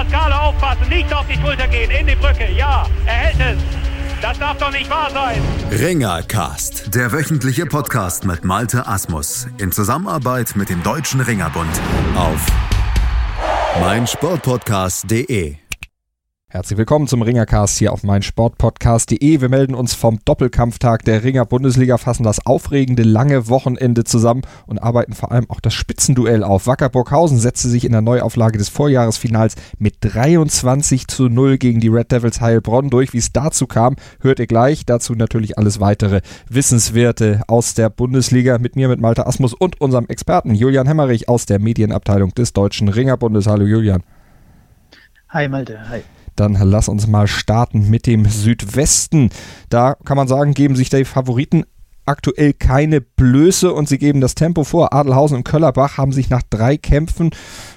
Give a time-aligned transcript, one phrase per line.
[0.00, 2.50] Pascale aufpassen, nicht auf die Schulter gehen, in die Brücke.
[2.56, 3.62] Ja, er hält es.
[4.22, 5.42] Das darf doch nicht wahr sein.
[5.70, 11.68] Ringercast, der wöchentliche Podcast mit Malte Asmus in Zusammenarbeit mit dem Deutschen Ringerbund
[12.16, 12.46] auf
[13.82, 15.56] meinsportpodcast.de.
[16.52, 19.40] Herzlich willkommen zum Ringercast hier auf meinsportpodcast.de.
[19.40, 24.80] Wir melden uns vom Doppelkampftag der Ringer Bundesliga, fassen das aufregende lange Wochenende zusammen und
[24.80, 26.66] arbeiten vor allem auch das Spitzenduell auf.
[26.66, 31.86] Wacker Burghausen setzte sich in der Neuauflage des Vorjahresfinals mit 23 zu 0 gegen die
[31.86, 33.12] Red Devils Heilbronn durch.
[33.12, 34.84] Wie es dazu kam, hört ihr gleich.
[34.84, 40.06] Dazu natürlich alles weitere Wissenswerte aus der Bundesliga mit mir, mit Malte Asmus und unserem
[40.08, 43.46] Experten Julian Hemmerich aus der Medienabteilung des Deutschen Ringerbundes.
[43.46, 44.02] Hallo Julian.
[45.28, 46.02] Hi Malte, hi.
[46.40, 49.28] Dann lass uns mal starten mit dem Südwesten.
[49.68, 51.64] Da kann man sagen, geben sich die Favoriten
[52.06, 54.94] aktuell keine Blöße und sie geben das Tempo vor.
[54.94, 57.28] Adelhausen und Köllerbach haben sich nach drei Kämpfen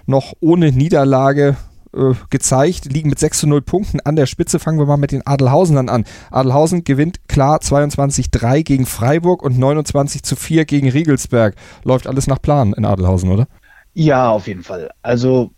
[0.06, 1.58] noch ohne Niederlage
[1.94, 4.60] äh, gezeigt, liegen mit 6 zu 0 Punkten an der Spitze.
[4.60, 6.06] Fangen wir mal mit den Adelhausenern an.
[6.32, 11.56] Adelhausen gewinnt klar 22-3 gegen Freiburg und 29 zu 4 gegen Riegelsberg.
[11.84, 13.48] Läuft alles nach Plan in Adelhausen, oder?
[13.94, 14.90] Ja, auf jeden Fall.
[15.02, 15.52] Also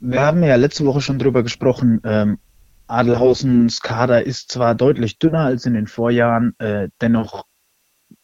[0.00, 2.00] wir haben ja letzte Woche schon drüber gesprochen.
[2.04, 2.38] Ähm,
[2.86, 7.46] Adelhausens Kader ist zwar deutlich dünner als in den Vorjahren, äh, dennoch,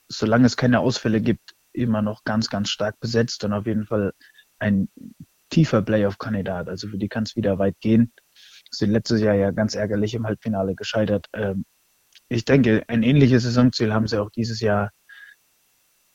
[0.09, 4.13] solange es keine Ausfälle gibt, immer noch ganz, ganz stark besetzt und auf jeden Fall
[4.59, 4.89] ein
[5.51, 6.69] tiefer Playoff-Kandidat.
[6.69, 8.13] Also für die kann es wieder weit gehen.
[8.71, 11.27] Sind letztes Jahr ja ganz ärgerlich im Halbfinale gescheitert.
[11.33, 11.65] Ähm,
[12.29, 14.91] ich denke, ein ähnliches Saisonziel haben sie auch dieses Jahr.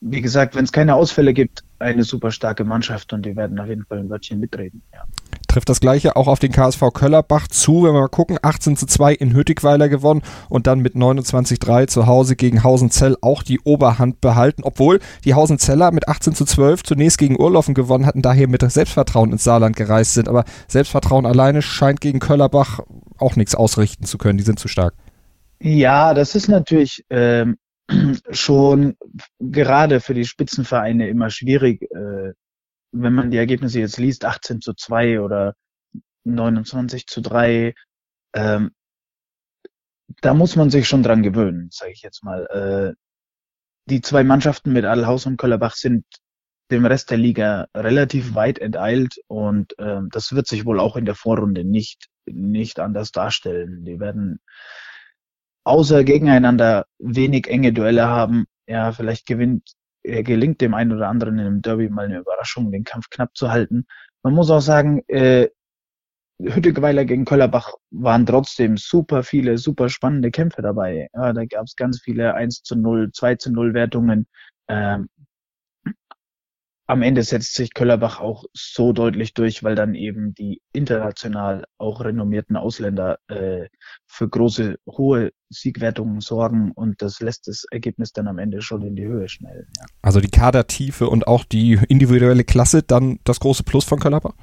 [0.02, 3.68] Wie gesagt, wenn es keine Ausfälle gibt, eine super starke Mannschaft und die werden auf
[3.68, 4.82] jeden Fall ein Wörtchen mitreden.
[4.94, 5.04] Ja
[5.52, 7.84] trifft das gleiche auch auf den KSV Köllerbach zu.
[7.84, 11.88] Wenn wir mal gucken, 18 zu 2 in Hüttigweiler gewonnen und dann mit 29 3
[11.88, 16.84] zu Hause gegen Hausenzell auch die Oberhand behalten, obwohl die Hausenzeller mit 18 zu 12
[16.84, 20.30] zunächst gegen Urlaufen gewonnen hatten, daher mit Selbstvertrauen ins Saarland gereist sind.
[20.30, 22.80] Aber Selbstvertrauen alleine scheint gegen Köllerbach
[23.18, 24.38] auch nichts ausrichten zu können.
[24.38, 24.94] Die sind zu stark.
[25.60, 27.58] Ja, das ist natürlich ähm,
[28.32, 28.98] schon
[29.40, 32.34] gerade für die Spitzenvereine immer schwierig, äh,
[32.92, 35.56] wenn man die Ergebnisse jetzt liest, 18 zu 2 oder
[36.26, 37.74] 29 zu 3,
[38.34, 38.72] ähm,
[40.22, 42.46] da muss man sich schon dran gewöhnen, sage ich jetzt mal.
[42.48, 42.94] Äh,
[43.90, 46.06] die zwei Mannschaften mit Adelhaus und Köllerbach sind
[46.70, 51.06] dem Rest der Liga relativ weit enteilt und ähm, das wird sich wohl auch in
[51.06, 53.84] der Vorrunde nicht, nicht anders darstellen.
[53.84, 54.40] Die werden
[55.64, 58.46] außer gegeneinander wenig enge Duelle haben.
[58.68, 59.74] Ja, vielleicht gewinnt
[60.04, 63.36] äh, gelingt dem einen oder anderen in einem Derby mal eine Überraschung, den Kampf knapp
[63.36, 63.86] zu halten.
[64.24, 65.50] Man muss auch sagen, äh,
[66.40, 71.08] Hüttegeweiler gegen Köllerbach waren trotzdem super viele, super spannende Kämpfe dabei.
[71.14, 74.28] Ja, da gab es ganz viele 1 zu 0, 2 zu 0 Wertungen.
[74.68, 75.08] Ähm,
[76.92, 82.04] am Ende setzt sich Köllerbach auch so deutlich durch, weil dann eben die international auch
[82.04, 83.70] renommierten Ausländer äh,
[84.08, 88.98] für große, hohe Siegwertungen sorgen und das lässt das Ergebnis dann am Ende schon in
[88.98, 89.68] die Höhe schnell.
[89.78, 89.86] Ja.
[90.02, 94.34] Also die Kadertiefe und auch die individuelle Klasse dann das große Plus von Köllerbach?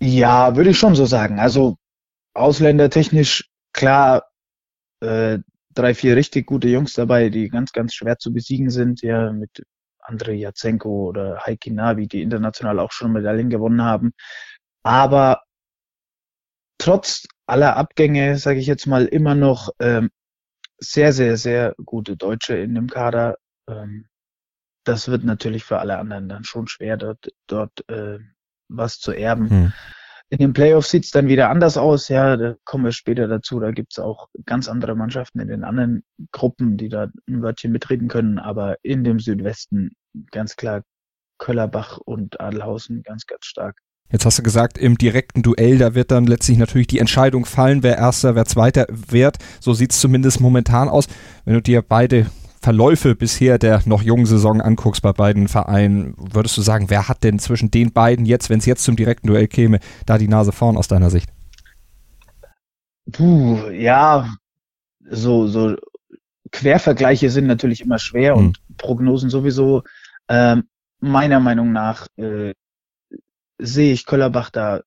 [0.00, 1.38] Ja, würde ich schon so sagen.
[1.38, 1.76] Also
[2.32, 4.24] ausländertechnisch klar
[5.00, 5.38] äh,
[5.74, 9.50] drei, vier richtig gute Jungs dabei, die ganz, ganz schwer zu besiegen sind, ja, mit
[10.02, 14.12] Andrei Jatsenko oder Heiki Navi, die international auch schon Medaillen gewonnen haben.
[14.82, 15.42] Aber
[16.78, 20.10] trotz aller Abgänge, sage ich jetzt mal, immer noch ähm,
[20.78, 23.36] sehr, sehr, sehr gute Deutsche in dem Kader.
[23.68, 24.08] Ähm,
[24.84, 28.18] das wird natürlich für alle anderen dann schon schwer, dort, dort äh,
[28.68, 29.50] was zu erben.
[29.50, 29.72] Hm.
[30.32, 32.08] In den Playoffs sieht's dann wieder anders aus.
[32.08, 33.60] Ja, da kommen wir später dazu.
[33.60, 38.08] Da gibt's auch ganz andere Mannschaften in den anderen Gruppen, die da ein Wörtchen mitreden
[38.08, 38.38] können.
[38.38, 39.90] Aber in dem Südwesten
[40.30, 40.84] ganz klar
[41.36, 43.76] Köllerbach und Adelhausen ganz, ganz stark.
[44.10, 47.82] Jetzt hast du gesagt, im direkten Duell, da wird dann letztlich natürlich die Entscheidung fallen,
[47.82, 49.36] wer Erster, wer Zweiter wird.
[49.60, 51.08] So sieht's zumindest momentan aus.
[51.44, 52.30] Wenn du dir beide
[52.62, 57.24] Verläufe bisher der noch jungen Saison anguckst bei beiden Vereinen, würdest du sagen, wer hat
[57.24, 60.52] denn zwischen den beiden jetzt, wenn es jetzt zum direkten Duell käme, da die Nase
[60.52, 61.28] vorn aus deiner Sicht?
[63.10, 64.32] Puh, ja,
[65.10, 65.74] so, so
[66.52, 68.38] Quervergleiche sind natürlich immer schwer hm.
[68.38, 69.82] und Prognosen sowieso.
[70.28, 70.68] Ähm,
[71.00, 72.54] meiner Meinung nach äh,
[73.58, 74.82] sehe ich Köllerbach da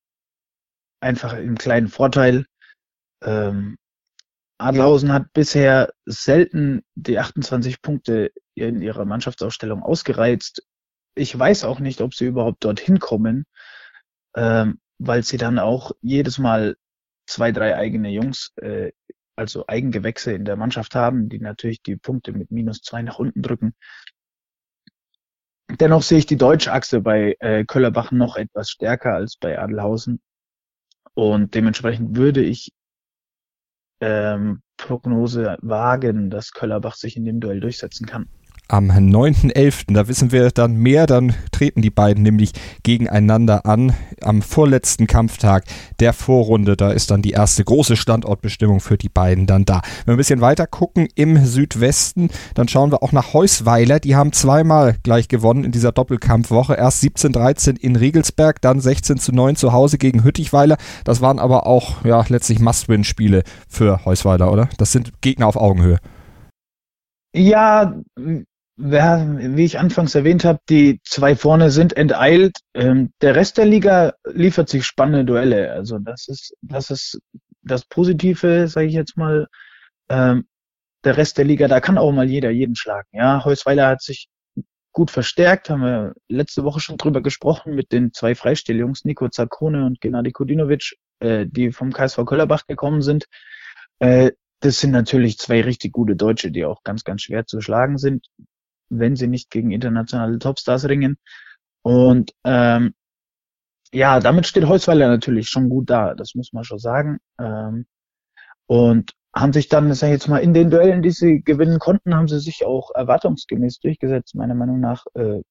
[1.00, 2.46] einfach einen kleinen Vorteil.
[3.22, 3.76] Ähm,
[4.58, 10.66] Adlerhausen hat bisher selten die 28 Punkte in ihrer Mannschaftsausstellung ausgereizt.
[11.14, 13.44] Ich weiß auch nicht, ob sie überhaupt dorthin kommen,
[14.34, 16.76] ähm, weil sie dann auch jedes Mal
[17.26, 18.92] zwei, drei eigene Jungs, äh,
[19.36, 23.42] also Eigengewächse in der Mannschaft haben, die natürlich die Punkte mit minus zwei nach unten
[23.42, 23.74] drücken.
[25.68, 30.20] Dennoch sehe ich die deutsche Achse bei äh, Köllerbach noch etwas stärker als bei Adelhausen.
[31.12, 32.72] Und dementsprechend würde ich
[34.00, 38.28] ähm, Prognose wagen, dass Köllerbach sich in dem Duell durchsetzen kann
[38.68, 39.94] am 9.11.
[39.94, 42.52] Da wissen wir dann mehr, dann treten die beiden nämlich
[42.82, 45.64] gegeneinander an am vorletzten Kampftag
[46.00, 46.76] der Vorrunde.
[46.76, 49.82] Da ist dann die erste große Standortbestimmung für die beiden dann da.
[50.04, 54.00] Wenn wir ein bisschen weiter gucken im Südwesten, dann schauen wir auch nach Heusweiler.
[54.00, 56.74] Die haben zweimal gleich gewonnen in dieser Doppelkampfwoche.
[56.74, 60.76] Erst 17-13 in Regelsberg, dann 16 zu 9 zu Hause gegen Hüttichweiler.
[61.04, 64.68] Das waren aber auch ja letztlich Must-Win-Spiele für Heusweiler, oder?
[64.78, 65.98] Das sind Gegner auf Augenhöhe.
[67.34, 67.94] Ja,
[68.76, 72.58] wie ich anfangs erwähnt habe, die zwei vorne sind enteilt.
[72.74, 75.72] Ähm, der Rest der Liga liefert sich spannende Duelle.
[75.72, 77.18] Also das ist das ist
[77.62, 79.46] das Positive, sage ich jetzt mal.
[80.08, 80.46] Ähm,
[81.04, 83.08] der Rest der Liga, da kann auch mal jeder jeden schlagen.
[83.12, 84.28] Ja, Heusweiler hat sich
[84.92, 89.86] gut verstärkt, haben wir letzte Woche schon drüber gesprochen mit den zwei Freistellungs, Nico Zakone
[89.86, 93.26] und Gennady Kodinovic, äh, die vom KSV Köllerbach gekommen sind.
[94.00, 97.98] Äh, das sind natürlich zwei richtig gute Deutsche, die auch ganz, ganz schwer zu schlagen
[97.98, 98.26] sind
[98.88, 101.16] wenn sie nicht gegen internationale Topstars ringen.
[101.82, 102.94] Und ähm,
[103.92, 107.18] ja, damit steht Holzweiler natürlich schon gut da, das muss man schon sagen.
[107.40, 107.86] Ähm,
[108.66, 112.14] und haben sich dann, sag ich jetzt mal, in den Duellen, die sie gewinnen konnten,
[112.14, 115.04] haben sie sich auch erwartungsgemäß durchgesetzt, meiner Meinung nach.
[115.14, 115.42] Äh,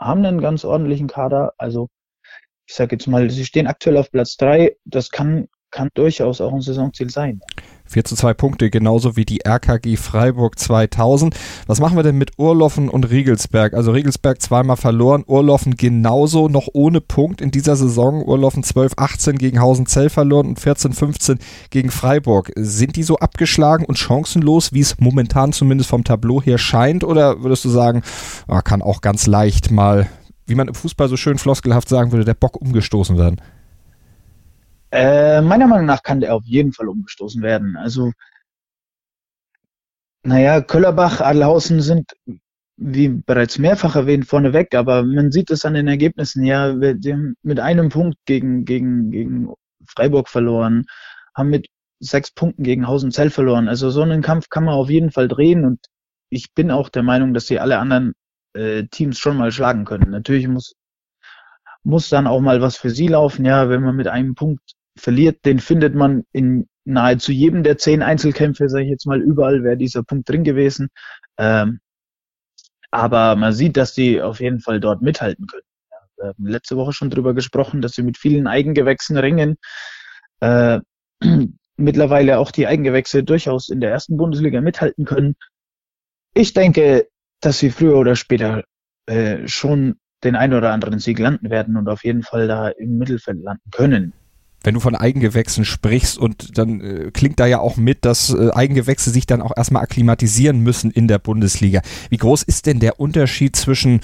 [0.00, 1.52] haben einen ganz ordentlichen Kader.
[1.58, 1.88] Also
[2.66, 4.76] ich sage jetzt mal, sie stehen aktuell auf Platz drei.
[4.84, 7.40] Das kann, kann durchaus auch ein Saisonziel sein.
[7.90, 11.34] 4 zu 2 Punkte, genauso wie die RKG Freiburg 2000.
[11.66, 13.74] Was machen wir denn mit Urloffen und Riegelsberg?
[13.74, 18.24] Also Riegelsberg zweimal verloren, Urloffen genauso, noch ohne Punkt in dieser Saison.
[18.24, 21.40] Urloffen 12-18 gegen Hausenzell verloren und 14-15
[21.70, 22.52] gegen Freiburg.
[22.54, 27.02] Sind die so abgeschlagen und chancenlos, wie es momentan zumindest vom Tableau her scheint?
[27.02, 28.02] Oder würdest du sagen,
[28.46, 30.06] ah, kann auch ganz leicht mal,
[30.46, 33.40] wie man im Fußball so schön floskelhaft sagen würde, der Bock umgestoßen werden?
[34.92, 37.76] Äh, meiner Meinung nach kann der auf jeden Fall umgestoßen werden.
[37.76, 38.12] Also,
[40.22, 42.12] naja, Köllerbach, Adelhausen sind,
[42.76, 46.44] wie bereits mehrfach erwähnt, vorneweg, aber man sieht es an den Ergebnissen.
[46.44, 49.52] Ja, wir haben mit einem Punkt gegen, gegen, gegen
[49.86, 50.86] Freiburg verloren,
[51.34, 51.68] haben mit
[52.00, 53.68] sechs Punkten gegen Hausenzell verloren.
[53.68, 55.80] Also so einen Kampf kann man auf jeden Fall drehen und
[56.30, 58.14] ich bin auch der Meinung, dass sie alle anderen
[58.54, 60.10] äh, Teams schon mal schlagen können.
[60.10, 60.74] Natürlich muss
[61.82, 63.44] muss dann auch mal was für sie laufen.
[63.44, 68.02] Ja, wenn man mit einem Punkt verliert, den findet man in nahezu jedem der zehn
[68.02, 70.88] Einzelkämpfe, sage ich jetzt mal, überall wäre dieser Punkt drin gewesen.
[71.38, 71.80] Ähm,
[72.90, 75.62] aber man sieht, dass die auf jeden Fall dort mithalten können.
[75.90, 79.56] Ja, wir haben letzte Woche schon drüber gesprochen, dass sie mit vielen Eigengewächsen ringen.
[80.40, 80.80] Äh,
[81.76, 85.36] mittlerweile auch die Eigengewächse durchaus in der ersten Bundesliga mithalten können.
[86.34, 87.08] Ich denke,
[87.40, 88.64] dass sie früher oder später
[89.06, 92.98] äh, schon den ein oder anderen Sieg landen werden und auf jeden Fall da im
[92.98, 94.12] Mittelfeld landen können
[94.62, 98.50] wenn du von Eigengewächsen sprichst und dann äh, klingt da ja auch mit, dass äh,
[98.52, 101.80] Eigengewächse sich dann auch erstmal akklimatisieren müssen in der Bundesliga.
[102.10, 104.00] Wie groß ist denn der Unterschied zwischen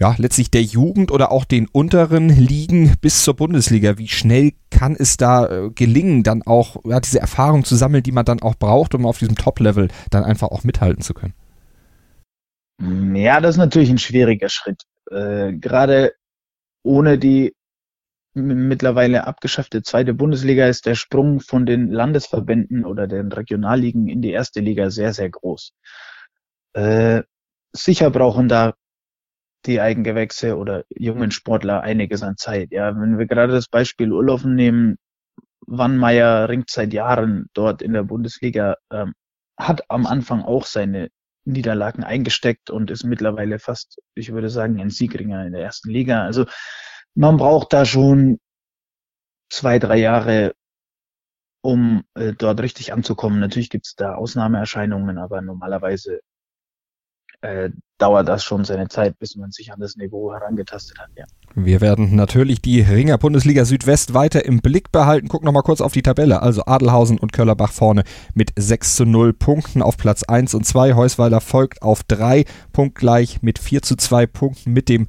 [0.00, 3.98] ja, letztlich der Jugend oder auch den unteren Ligen bis zur Bundesliga?
[3.98, 8.12] Wie schnell kann es da äh, gelingen, dann auch ja, diese Erfahrung zu sammeln, die
[8.12, 11.34] man dann auch braucht, um auf diesem Top-Level dann einfach auch mithalten zu können?
[13.14, 14.82] Ja, das ist natürlich ein schwieriger Schritt.
[15.10, 16.12] Äh, Gerade
[16.82, 17.52] ohne die
[18.34, 24.30] mittlerweile abgeschaffte zweite Bundesliga ist der Sprung von den Landesverbänden oder den Regionalligen in die
[24.30, 25.72] erste Liga sehr, sehr groß.
[26.74, 27.22] Äh,
[27.72, 28.74] sicher brauchen da
[29.66, 32.72] die Eigengewächse oder jungen Sportler einiges an Zeit.
[32.72, 34.96] Ja, wenn wir gerade das Beispiel Urlaufen nehmen,
[35.66, 39.12] Wannmeier ringt seit Jahren dort in der Bundesliga, ähm,
[39.58, 41.10] hat am Anfang auch seine
[41.44, 46.22] Niederlagen eingesteckt und ist mittlerweile fast, ich würde sagen, ein Siegringer in der ersten Liga.
[46.24, 46.46] Also
[47.14, 48.38] man braucht da schon
[49.50, 50.54] zwei, drei Jahre,
[51.62, 53.40] um äh, dort richtig anzukommen.
[53.40, 56.20] Natürlich gibt es da Ausnahmeerscheinungen, aber normalerweise
[57.42, 61.08] äh, dauert das schon seine Zeit, bis man sich an das Niveau herangetastet hat.
[61.16, 61.24] Ja.
[61.54, 65.28] Wir werden natürlich die Ringer Bundesliga Südwest weiter im Blick behalten.
[65.28, 66.42] Gucken nochmal kurz auf die Tabelle.
[66.42, 70.94] Also Adelhausen und Köllerbach vorne mit 6 zu 0 Punkten auf Platz 1 und 2.
[70.94, 75.06] Heusweiler folgt auf 3 punktgleich mit 4 zu 2 Punkten mit dem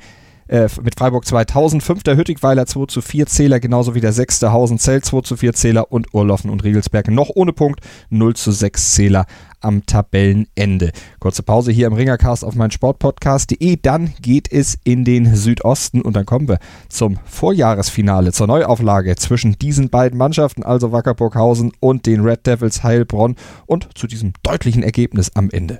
[0.52, 5.02] äh, mit Freiburg 2000, fünfter Hüttigweiler 2 zu 4 Zähler, genauso wie der sechste Hausenzell
[5.02, 7.80] 2 zu 4 Zähler und Urloffen und Riegelsberg noch ohne Punkt
[8.10, 9.26] 0 zu 6 Zähler
[9.62, 10.92] am Tabellenende.
[11.20, 13.78] Kurze Pause hier im Ringercast auf mein Sportpodcast.de.
[13.82, 19.54] Dann geht es in den Südosten und dann kommen wir zum Vorjahresfinale, zur Neuauflage zwischen
[19.54, 23.36] diesen beiden Mannschaften, also Wackerburghausen und den Red Devils Heilbronn
[23.68, 25.80] und zu diesem deutlichen Ergebnis am Ende.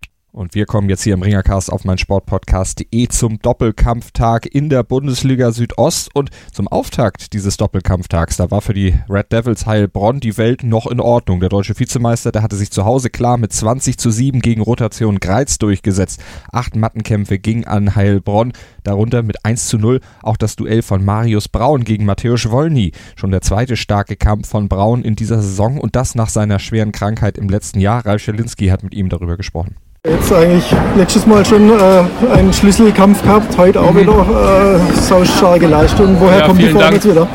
[0.33, 5.51] Und wir kommen jetzt hier im Ringercast auf mein Sportpodcast.de zum Doppelkampftag in der Bundesliga
[5.51, 8.37] Südost und zum Auftakt dieses Doppelkampftags.
[8.37, 11.41] Da war für die Red Devils Heilbronn die Welt noch in Ordnung.
[11.41, 15.19] Der deutsche Vizemeister, der hatte sich zu Hause klar mit 20 zu 7 gegen Rotation
[15.19, 16.23] Greiz durchgesetzt.
[16.49, 21.49] Acht Mattenkämpfe gingen an Heilbronn, darunter mit 1 zu 0 auch das Duell von Marius
[21.49, 22.93] Braun gegen Mateusz Wolny.
[23.17, 26.93] Schon der zweite starke Kampf von Braun in dieser Saison und das nach seiner schweren
[26.93, 28.05] Krankheit im letzten Jahr.
[28.05, 29.75] Ralf Schelinski hat mit ihm darüber gesprochen.
[30.07, 30.65] Jetzt eigentlich
[30.97, 36.15] letztes Mal schon äh, einen Schlüsselkampf gehabt, heute auch wieder äh, so starke Leistung.
[36.19, 36.93] Woher Ja, kommt die Form Dank.
[36.95, 37.27] jetzt wieder?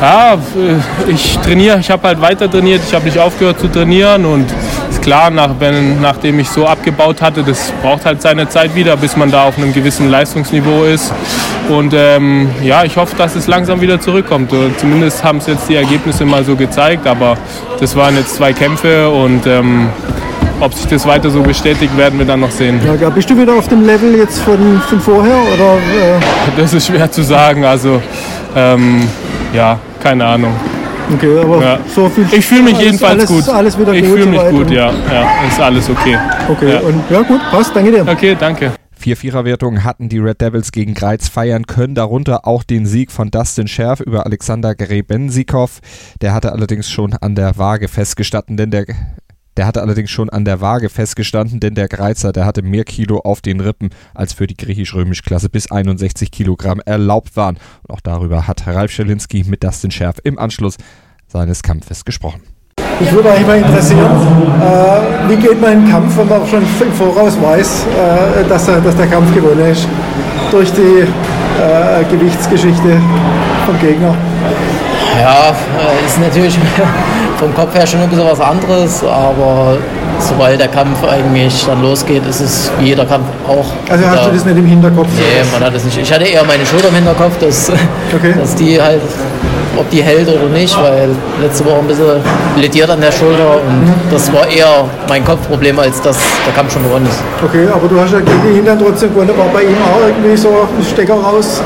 [0.00, 4.24] Ja, äh, ich trainiere, ich habe halt weiter trainiert, ich habe nicht aufgehört zu trainieren
[4.24, 4.46] und
[4.88, 8.96] ist klar, nach, wenn, nachdem ich so abgebaut hatte, das braucht halt seine Zeit wieder,
[8.96, 11.12] bis man da auf einem gewissen Leistungsniveau ist.
[11.68, 14.52] Und ähm, ja, ich hoffe, dass es langsam wieder zurückkommt.
[14.78, 17.36] Zumindest haben es jetzt die Ergebnisse mal so gezeigt, aber
[17.78, 19.90] das waren jetzt zwei Kämpfe und ähm,
[20.60, 22.80] ob sich das weiter so bestätigt, werden wir dann noch sehen.
[23.00, 25.36] Ja, bist du wieder auf dem Level jetzt von, von vorher?
[25.54, 26.20] Oder, äh,
[26.56, 28.00] Das ist schwer zu sagen, also
[28.56, 29.02] ähm,
[29.54, 30.52] ja, keine Ahnung.
[31.14, 31.78] okay, aber Ja.
[31.94, 32.26] so viel.
[32.32, 33.48] Ich fühle mich alles, jedenfalls alles, gut.
[33.48, 34.90] Alles wieder ich fühle mich gut, ja.
[35.12, 36.18] Ja, ist alles okay.
[36.48, 36.80] Okay, Ja.
[36.80, 38.06] und ja gut, passt, danke dir.
[38.08, 38.72] Okay, danke.
[38.96, 43.30] Vier Viererwertungen hatten die Red Devils gegen Greiz feiern können, darunter auch den Sieg von
[43.30, 45.80] Dustin Scherf über Alexander Grebenzikov.
[46.20, 48.84] Der hatte allerdings schon an der Waage festgestanden, denn der
[49.56, 53.18] der hatte allerdings schon an der Waage festgestanden, denn der Greizer, der hatte mehr Kilo
[53.20, 57.58] auf den Rippen, als für die griechisch-römisch-Klasse bis 61 Kilogramm erlaubt waren.
[57.86, 60.76] Und auch darüber hat Ralf Schelinski mit Dustin Scherf im Anschluss
[61.26, 62.42] seines Kampfes gesprochen.
[63.00, 64.10] Ich würde eigentlich mal interessieren,
[64.60, 68.68] äh, wie geht man in den Kampf, wenn man schon im Voraus weiß, äh, dass,
[68.68, 69.88] er, dass der Kampf gewonnen ist?
[70.50, 71.04] Durch die
[71.60, 73.00] äh, Gewichtsgeschichte
[73.64, 74.14] vom Gegner.
[75.18, 76.58] Ja, äh, ist natürlich
[77.38, 79.76] vom Kopf her schon ein bisschen was anderes, aber
[80.18, 83.66] sobald der Kampf eigentlich dann losgeht, ist es wie jeder Kampf auch.
[83.90, 85.08] Also hast du das nicht im Hinterkopf?
[85.16, 85.98] Nee, man hat es nicht.
[85.98, 87.70] Ich hatte eher meine Schulter im Hinterkopf, dass,
[88.14, 88.34] Okay.
[88.38, 89.00] dass die halt,
[89.76, 91.10] ob die hält oder nicht, weil
[91.40, 92.06] letzte Woche ein bisschen
[92.56, 93.94] lediert an der Schulter und Mhm.
[94.10, 97.20] das war eher mein Kopfproblem, als dass der Kampf schon gewonnen ist.
[97.42, 99.30] Okay, aber du hast ja gegen ihn dann trotzdem gewonnen.
[99.38, 101.62] War bei ihm auch irgendwie so ein Stecker raus?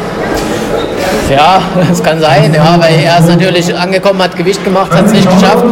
[1.35, 5.13] Ja, das kann sein, ja, weil er ist natürlich angekommen, hat Gewicht gemacht, hat es
[5.13, 5.65] nicht geschafft.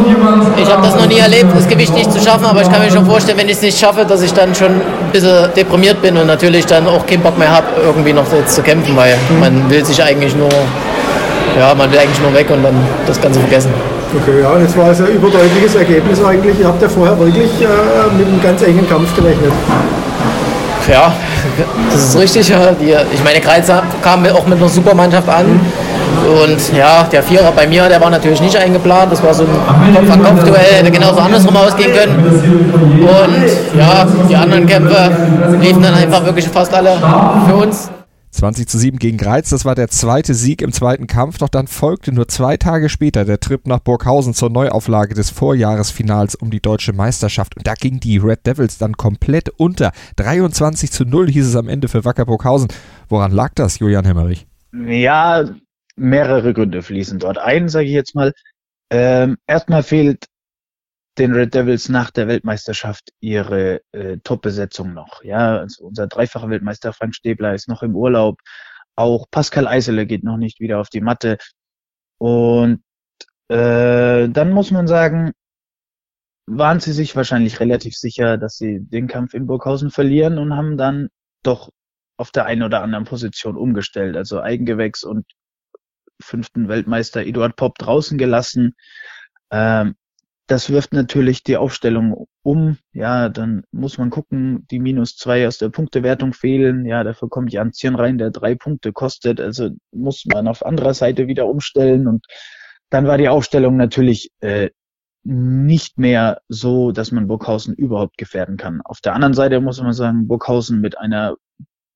[0.57, 2.91] Ich habe das noch nie erlebt, das Gewicht nicht zu schaffen, aber ich kann mir
[2.91, 6.17] schon vorstellen, wenn ich es nicht schaffe, dass ich dann schon ein bisschen deprimiert bin
[6.17, 9.69] und natürlich dann auch keinen Bock mehr habe, irgendwie noch jetzt zu kämpfen, weil man
[9.69, 10.49] will sich eigentlich nur,
[11.57, 12.75] ja, man will eigentlich nur weg und dann
[13.07, 13.71] das Ganze vergessen.
[14.15, 16.59] Okay, ja, jetzt war es ein überdeutliches Ergebnis eigentlich.
[16.59, 19.51] Ihr habt ja vorher wirklich äh, mit einem ganz engen Kampf gerechnet.
[20.87, 21.13] Ja,
[21.91, 22.49] das ist richtig.
[22.49, 22.71] ja.
[22.79, 25.59] Die, ich meine, Kreizer kam auch mit einer Supermannschaft an.
[26.23, 29.11] Und ja, der Vierer bei mir, der war natürlich nicht eingeplant.
[29.11, 32.23] Das war so ein Kopf-an-Kopf-Duell, hätte genauso andersrum ausgehen können.
[32.23, 35.11] Und ja, die anderen Kämpfe
[35.59, 36.97] liefen dann einfach wirklich fast alle
[37.47, 37.89] für uns.
[38.33, 41.67] 20 zu 7 gegen Greiz, das war der zweite Sieg im zweiten Kampf, doch dann
[41.67, 46.61] folgte nur zwei Tage später der Trip nach Burghausen zur Neuauflage des Vorjahresfinals um die
[46.61, 49.91] deutsche Meisterschaft und da ging die Red Devils dann komplett unter.
[50.17, 52.67] 23 zu 0 hieß es am Ende für Wacker Burghausen.
[53.07, 54.47] Woran lag das, Julian Hemmerich?
[54.73, 55.45] Ja,
[55.95, 58.33] mehrere Gründe fließen dort ein, sage ich jetzt mal.
[58.89, 60.25] Ähm, erstmal fehlt
[61.17, 65.23] den Red Devils nach der Weltmeisterschaft ihre äh, Top-Besetzung noch.
[65.23, 68.39] Ja, also unser dreifacher Weltmeister Frank Stäbler ist noch im Urlaub.
[68.95, 71.37] Auch Pascal Eisele geht noch nicht wieder auf die Matte.
[72.17, 72.83] Und
[73.49, 75.31] äh, dann muss man sagen,
[76.45, 80.77] waren sie sich wahrscheinlich relativ sicher, dass sie den Kampf in Burghausen verlieren und haben
[80.77, 81.09] dann
[81.43, 81.69] doch
[82.17, 84.17] auf der einen oder anderen Position umgestellt.
[84.17, 85.25] Also Eigengewächs und
[86.21, 88.75] fünften Weltmeister Eduard Popp draußen gelassen.
[89.51, 89.95] Ähm,
[90.47, 92.77] das wirft natürlich die Aufstellung um.
[92.91, 96.85] Ja, dann muss man gucken, die minus zwei aus der Punktewertung fehlen.
[96.85, 99.39] Ja, dafür kommt Jan Zirn rein, der drei Punkte kostet.
[99.39, 102.07] Also muss man auf anderer Seite wieder umstellen.
[102.07, 102.25] Und
[102.89, 104.69] dann war die Aufstellung natürlich äh,
[105.23, 108.81] nicht mehr so, dass man Burghausen überhaupt gefährden kann.
[108.83, 111.35] Auf der anderen Seite muss man sagen, Burghausen mit einer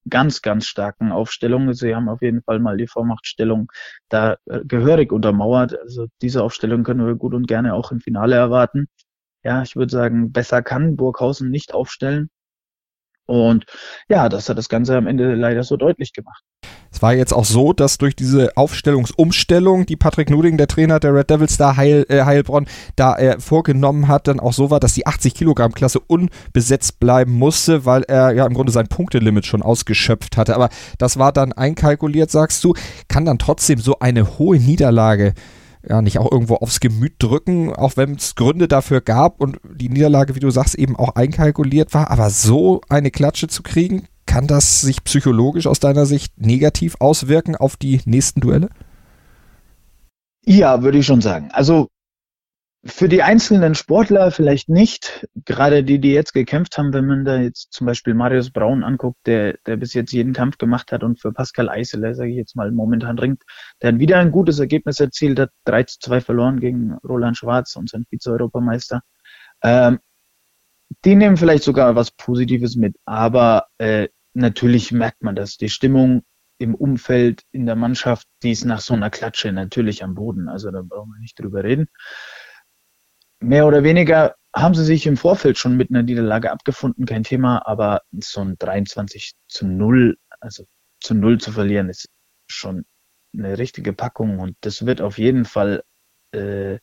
[0.10, 1.74] ganz, ganz starken Aufstellung.
[1.74, 3.72] Sie haben auf jeden Fall mal die Vormachtstellung
[4.10, 5.78] da äh, gehörig untermauert.
[5.80, 8.88] Also diese Aufstellung können wir gut und gerne auch im Finale erwarten.
[9.44, 12.30] Ja, ich würde sagen, besser kann Burghausen nicht aufstellen.
[13.28, 13.66] Und
[14.10, 16.44] ja, das hat das Ganze am Ende leider so deutlich gemacht.
[16.92, 21.14] Es war jetzt auch so, dass durch diese Aufstellungsumstellung, die Patrick Nuding, der Trainer der
[21.14, 22.66] Red Devils da Heil, äh, Heilbronn,
[22.96, 27.34] da er vorgenommen hat, dann auch so war, dass die 80 Kilogramm Klasse unbesetzt bleiben
[27.34, 30.56] musste, weil er ja im Grunde sein Punktelimit schon ausgeschöpft hatte.
[30.56, 32.74] Aber das war dann einkalkuliert, sagst du.
[33.10, 35.34] Kann dann trotzdem so eine hohe Niederlage
[35.90, 39.90] ja, nicht auch irgendwo aufs Gemüt drücken, auch wenn es Gründe dafür gab und die
[39.90, 42.12] Niederlage, wie du sagst, eben auch einkalkuliert war.
[42.12, 47.56] Aber so eine Klatsche zu kriegen, kann das sich psychologisch aus deiner Sicht negativ auswirken
[47.56, 48.70] auf die nächsten Duelle?
[50.46, 51.50] Ja, würde ich schon sagen.
[51.52, 51.88] Also
[52.88, 57.38] für die einzelnen Sportler vielleicht nicht, gerade die, die jetzt gekämpft haben, wenn man da
[57.38, 61.20] jetzt zum Beispiel Marius Braun anguckt, der, der bis jetzt jeden Kampf gemacht hat und
[61.20, 63.44] für Pascal Eisele, sage ich jetzt mal, momentan ringt,
[63.82, 67.76] der hat wieder ein gutes Ergebnis erzielt, hat 3 zu 2 verloren gegen Roland Schwarz,
[67.76, 69.02] unseren Vize-Europameister.
[69.62, 70.00] Ähm,
[71.04, 75.58] die nehmen vielleicht sogar was Positives mit, aber äh, natürlich merkt man das.
[75.58, 76.24] Die Stimmung
[76.60, 80.48] im Umfeld, in der Mannschaft, die ist nach so einer Klatsche natürlich am Boden.
[80.48, 81.88] Also da brauchen wir nicht drüber reden
[83.40, 87.66] mehr oder weniger haben sie sich im Vorfeld schon mit einer Niederlage abgefunden, kein Thema,
[87.66, 90.66] aber so ein 23 zu 0, also
[91.00, 92.10] zu 0 zu verlieren, ist
[92.48, 92.86] schon
[93.38, 95.84] eine richtige Packung und das wird auf jeden Fall
[96.32, 96.80] äh,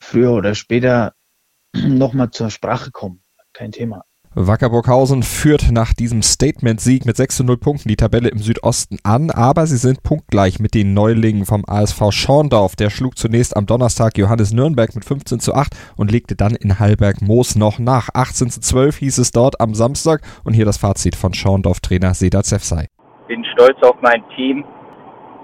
[0.00, 1.14] früher oder später
[1.74, 3.22] nochmal zur Sprache kommen.
[3.52, 4.04] Kein Thema.
[4.34, 8.96] Wacker Burghausen führt nach diesem Statement-Sieg mit 6 zu 0 Punkten die Tabelle im Südosten
[9.04, 12.74] an, aber sie sind punktgleich mit den Neulingen vom ASV Schorndorf.
[12.74, 16.80] Der schlug zunächst am Donnerstag Johannes Nürnberg mit 15 zu 8 und legte dann in
[16.80, 18.08] Hallberg Moos noch nach.
[18.14, 22.42] 18 zu 12 hieß es dort am Samstag und hier das Fazit von Schorndorf-Trainer Seda
[22.42, 22.86] Zefsei.
[23.28, 24.64] Bin stolz auf mein Team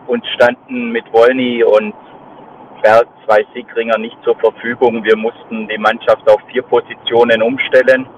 [0.06, 1.92] und standen mit Wolny und
[2.82, 5.04] Berg zwei Siegringer nicht zur Verfügung.
[5.04, 8.08] Wir mussten die Mannschaft auf vier Positionen umstellen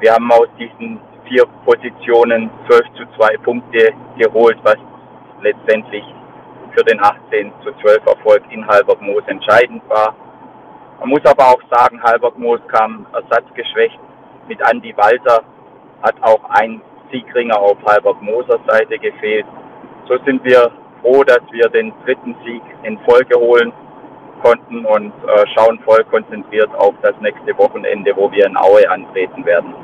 [0.00, 4.76] wir haben aus diesen vier Positionen 12 zu 2 Punkte geholt, was
[5.42, 6.04] letztendlich
[6.74, 10.14] für den 18 zu 12 Erfolg in Halberg-Moos entscheidend war.
[11.00, 13.98] Man muss aber auch sagen, Halberg-Moos kam ersatzgeschwächt
[14.48, 15.42] mit Andy Walter,
[16.02, 19.46] hat auch ein Siegringer auf Halberg-Moser Seite gefehlt.
[20.08, 20.70] So sind wir
[21.02, 23.72] froh, dass wir den dritten Sieg in Folge holen
[24.42, 29.44] konnten und äh, schauen voll konzentriert auf das nächste Wochenende, wo wir in Aue antreten
[29.44, 29.74] werden.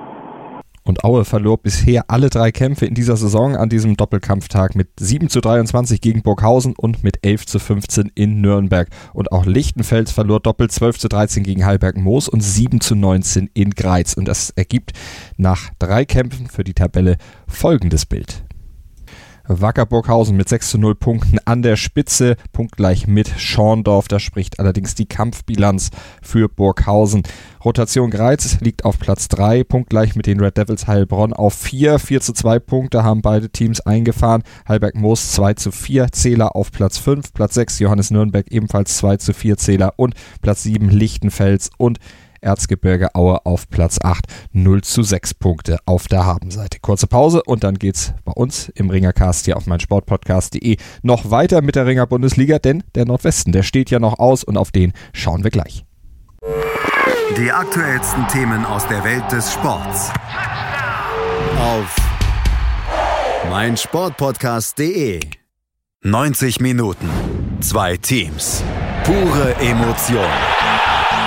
[0.87, 5.29] Und Aue verlor bisher alle drei Kämpfe in dieser Saison an diesem Doppelkampftag mit 7
[5.29, 8.89] zu 23 gegen Burghausen und mit 11 zu 15 in Nürnberg.
[9.13, 13.71] Und auch Lichtenfels verlor doppelt 12 zu 13 gegen Heilberg-Moos und 7 zu 19 in
[13.71, 14.15] Greiz.
[14.15, 14.93] Und das ergibt
[15.37, 17.17] nach drei Kämpfen für die Tabelle
[17.49, 18.46] folgendes Bild.
[19.49, 24.09] Wacker Burghausen mit 6 zu 0 Punkten an der Spitze, punktgleich mit Schorndorf.
[24.09, 25.91] Da spricht allerdings die Kampfbilanz
[26.23, 27.23] für Burghausen.
[27.65, 31.99] Rotation Greiz liegt auf Platz 3, punktgleich mit den Red Devils Heilbronn auf 4.
[31.99, 34.43] 4 zu 2 Punkte haben beide Teams eingefahren.
[34.69, 39.17] Heilberg Moos 2 zu 4, Zähler auf Platz 5, Platz 6 Johannes Nürnberg ebenfalls 2
[39.19, 41.99] zu 4 Zähler und Platz 7 Lichtenfels und
[42.41, 46.79] Erzgebirge Aue auf Platz 8, 0 zu 6 Punkte auf der Habenseite.
[46.81, 51.77] Kurze Pause und dann geht's bei uns im Ringercast hier auf meinsportpodcast.de noch weiter mit
[51.77, 55.45] der Ringer Bundesliga, denn der Nordwesten, der steht ja noch aus und auf den schauen
[55.45, 55.85] wir gleich.
[57.37, 60.11] Die aktuellsten Themen aus der Welt des Sports.
[61.59, 61.97] Auf
[63.51, 65.21] meinsportpodcast.de
[66.03, 67.11] 90 Minuten,
[67.61, 68.63] zwei Teams,
[69.05, 70.56] pure Emotion.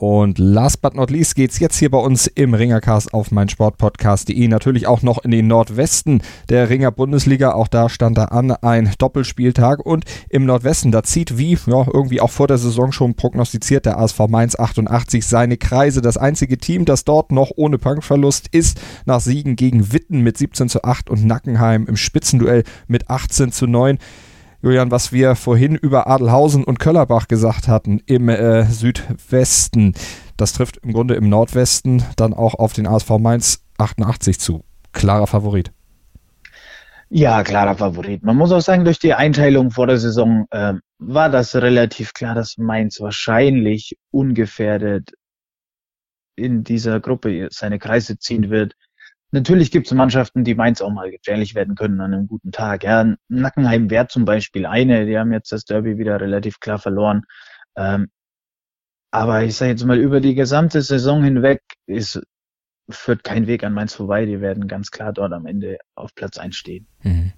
[0.00, 4.86] Und last but not least geht's jetzt hier bei uns im Ringercast auf meinsportpodcast.de natürlich
[4.86, 7.52] auch noch in den Nordwesten der Ringer Bundesliga.
[7.52, 12.22] Auch da stand da an ein Doppelspieltag und im Nordwesten, da zieht wie ja, irgendwie
[12.22, 16.00] auch vor der Saison schon prognostiziert der ASV Mainz 88 seine Kreise.
[16.00, 20.70] Das einzige Team, das dort noch ohne Punkverlust ist, nach Siegen gegen Witten mit 17
[20.70, 23.98] zu 8 und Nackenheim im Spitzenduell mit 18 zu 9.
[24.62, 29.94] Julian, was wir vorhin über Adelhausen und Köllerbach gesagt hatten im äh, Südwesten,
[30.36, 34.64] das trifft im Grunde im Nordwesten dann auch auf den ASV Mainz 88 zu.
[34.92, 35.72] Klarer Favorit.
[37.08, 38.22] Ja, klarer Favorit.
[38.22, 42.34] Man muss auch sagen, durch die Einteilung vor der Saison äh, war das relativ klar,
[42.34, 45.10] dass Mainz wahrscheinlich ungefährdet
[46.36, 48.74] in dieser Gruppe seine Kreise ziehen wird.
[49.32, 52.82] Natürlich gibt es Mannschaften, die Mainz auch mal gefährlich werden können an einem guten Tag.
[52.82, 57.22] Ja, Nackenheim wäre zum Beispiel eine, die haben jetzt das Derby wieder relativ klar verloren.
[57.76, 58.08] Ähm,
[59.12, 62.20] aber ich sage jetzt mal, über die gesamte Saison hinweg ist,
[62.88, 64.26] führt kein Weg an Mainz vorbei.
[64.26, 66.86] Die werden ganz klar dort am Ende auf Platz 1 stehen.
[67.02, 67.32] Mhm.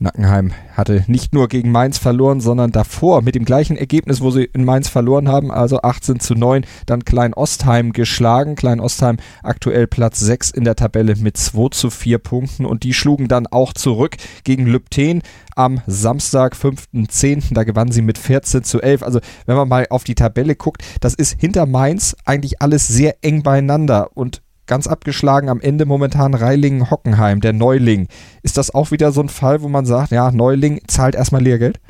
[0.00, 4.44] Nackenheim hatte nicht nur gegen Mainz verloren, sondern davor mit dem gleichen Ergebnis, wo sie
[4.44, 8.54] in Mainz verloren haben, also 18 zu 9, dann Klein Ostheim geschlagen.
[8.54, 12.94] Klein Ostheim aktuell Platz 6 in der Tabelle mit 2 zu 4 Punkten und die
[12.94, 15.22] schlugen dann auch zurück gegen Lübten
[15.56, 17.52] am Samstag, 5.10.
[17.54, 19.02] Da gewannen sie mit 14 zu 11.
[19.02, 23.16] Also wenn man mal auf die Tabelle guckt, das ist hinter Mainz eigentlich alles sehr
[23.22, 28.06] eng beieinander und ganz abgeschlagen am Ende momentan Reilingen-Hockenheim, der Neuling.
[28.42, 31.80] Ist das auch wieder so ein Fall, wo man sagt, ja, Neuling zahlt erstmal Lehrgeld?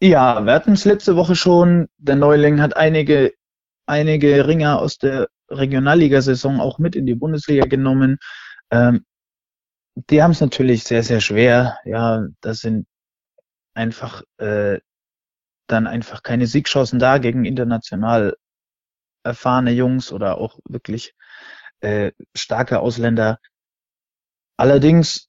[0.00, 1.88] Ja, wir hatten es letzte Woche schon.
[1.96, 3.32] Der Neuling hat einige,
[3.86, 8.18] einige Ringer aus der Regionalligasaison auch mit in die Bundesliga genommen.
[8.70, 9.04] Ähm,
[10.10, 11.78] die haben es natürlich sehr, sehr schwer.
[11.84, 12.86] Ja, das sind
[13.74, 14.78] einfach äh,
[15.66, 18.36] dann einfach keine Siegchancen da gegen international
[19.26, 21.14] erfahrene Jungs oder auch wirklich
[21.80, 23.38] äh, starke Ausländer.
[24.56, 25.28] Allerdings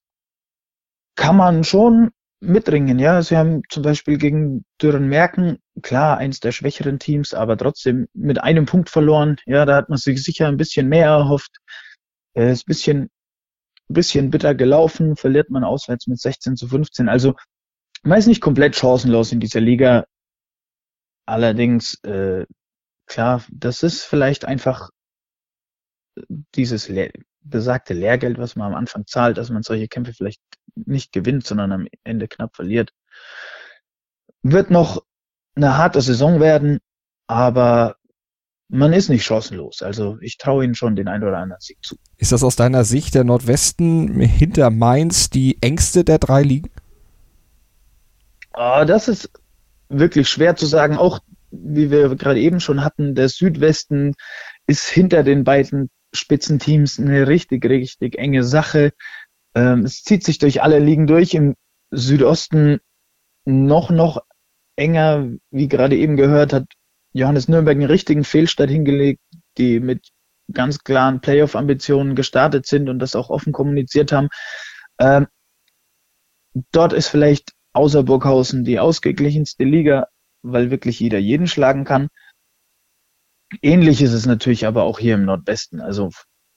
[1.15, 3.21] kann man schon mitringen, ja.
[3.21, 8.65] Sie haben zum Beispiel gegen Dürrenmerken, klar, eins der schwächeren Teams, aber trotzdem mit einem
[8.65, 9.37] Punkt verloren.
[9.45, 11.57] Ja, da hat man sich sicher ein bisschen mehr erhofft.
[12.35, 13.09] Äh, ist ein bisschen,
[13.87, 17.09] bisschen bitter gelaufen, verliert man auswärts mit 16 zu 15.
[17.09, 17.35] Also
[18.03, 20.05] man ist nicht komplett chancenlos in dieser Liga.
[21.25, 22.45] Allerdings äh,
[23.07, 24.89] klar, das ist vielleicht einfach
[26.55, 30.41] dieses Le besagte Lehrgeld, was man am Anfang zahlt, dass man solche Kämpfe vielleicht
[30.75, 32.91] nicht gewinnt, sondern am Ende knapp verliert.
[34.43, 35.03] Wird noch
[35.55, 36.79] eine harte Saison werden,
[37.27, 37.95] aber
[38.69, 39.81] man ist nicht chancenlos.
[39.81, 41.95] Also ich traue ihnen schon den einen oder anderen Sieg zu.
[42.17, 46.69] Ist das aus deiner Sicht der Nordwesten hinter Mainz die engste der drei Ligen?
[48.53, 49.31] Oh, das ist
[49.87, 50.97] wirklich schwer zu sagen.
[50.97, 51.19] Auch
[51.63, 54.13] wie wir gerade eben schon hatten, der Südwesten
[54.67, 58.93] ist hinter den beiden Spitzenteams eine richtig, richtig enge Sache.
[59.55, 61.33] Ähm, es zieht sich durch alle Ligen durch.
[61.33, 61.55] Im
[61.91, 62.79] Südosten
[63.45, 64.21] noch, noch
[64.75, 66.65] enger, wie gerade eben gehört, hat
[67.13, 69.21] Johannes Nürnberg einen richtigen Fehlstart hingelegt,
[69.57, 70.09] die mit
[70.53, 74.29] ganz klaren Playoff-Ambitionen gestartet sind und das auch offen kommuniziert haben.
[74.99, 75.27] Ähm,
[76.71, 80.07] dort ist vielleicht außer Burghausen die ausgeglichenste Liga,
[80.51, 82.09] weil wirklich jeder jeden schlagen kann.
[83.61, 85.79] Ähnlich ist es natürlich aber auch hier im Nordwesten.
[85.79, 86.09] Also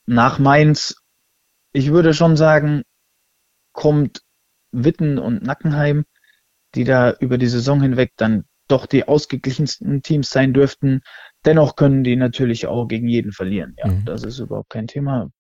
[0.06, 0.96] nach Mainz,
[1.72, 2.82] ich würde schon sagen,
[3.72, 4.22] kommt
[4.72, 6.04] Witten und Nackenheim,
[6.74, 11.00] die da über die Saison hinweg dann doch die ausgeglichensten Teams sein dürften.
[11.44, 13.74] Dennoch können die natürlich auch gegen jeden verlieren.
[13.78, 14.04] Ja, mhm.
[14.04, 15.30] das ist überhaupt kein Thema.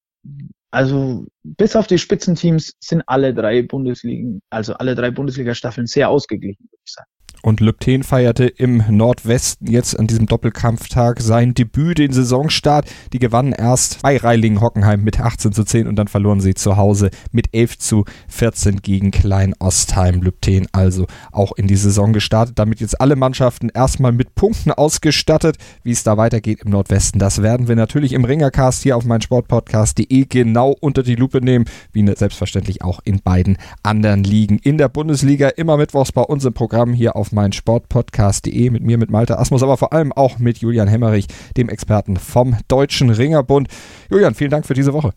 [0.72, 6.68] Also bis auf die Spitzenteams sind alle drei Bundesligen, also alle drei Bundesliga-Staffeln sehr ausgeglichen,
[6.70, 7.10] würde ich sagen.
[7.42, 12.86] Und Lübten feierte im Nordwesten jetzt an diesem Doppelkampftag sein Debüt, den Saisonstart.
[13.12, 17.10] Die gewannen erst bei Reilingen-Hockenheim mit 18 zu 10 und dann verloren sie zu Hause
[17.32, 20.20] mit 11 zu 14 gegen Klein-Ostheim.
[20.20, 22.58] Lübten also auch in die Saison gestartet.
[22.58, 25.56] Damit jetzt alle Mannschaften erstmal mit Punkten ausgestattet.
[25.82, 30.26] Wie es da weitergeht im Nordwesten, das werden wir natürlich im Ringercast hier auf meinsportpodcast.de
[30.26, 31.64] genau unter die Lupe nehmen.
[31.92, 35.48] Wie selbstverständlich auch in beiden anderen Ligen in der Bundesliga.
[35.48, 39.62] Immer mittwochs bei uns im Programm hier auf auf Sportpodcast.de mit mir, mit Malte Asmus,
[39.62, 43.68] aber vor allem auch mit Julian Hemmerich, dem Experten vom Deutschen Ringerbund.
[44.10, 45.12] Julian, vielen Dank für diese Woche.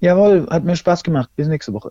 [0.00, 1.30] Jawohl, hat mir Spaß gemacht.
[1.36, 1.90] Bis nächste Woche.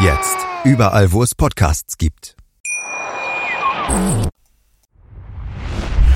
[0.00, 2.36] Jetzt überall, wo es Podcasts gibt.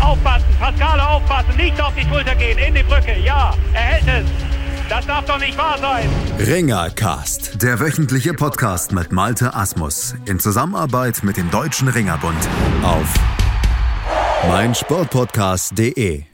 [0.01, 4.31] Aufpassen, Pascale aufpassen, nicht auf die Schulter gehen, in die Brücke, ja, er hält es.
[4.91, 6.11] Das darf doch nicht wahr sein.
[6.39, 12.49] Ringercast, der wöchentliche Podcast mit Malte Asmus in Zusammenarbeit mit dem Deutschen Ringerbund
[12.83, 13.15] auf
[14.49, 16.25] meinsportpodcast.de.